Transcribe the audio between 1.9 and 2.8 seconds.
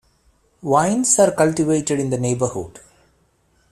in the neighborhood.